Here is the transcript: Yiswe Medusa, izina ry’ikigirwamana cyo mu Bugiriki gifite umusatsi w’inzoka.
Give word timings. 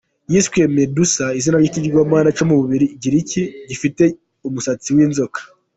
Yiswe 0.31 0.61
Medusa, 0.77 1.25
izina 1.37 1.57
ry’ikigirwamana 1.61 2.29
cyo 2.37 2.45
mu 2.49 2.55
Bugiriki 2.59 3.41
gifite 3.69 4.03
umusatsi 4.47 4.87
w’inzoka. 4.95 5.39